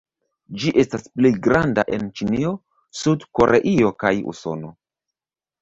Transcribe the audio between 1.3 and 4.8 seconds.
granda en Ĉinio, Sud-Koreio kaj Usono.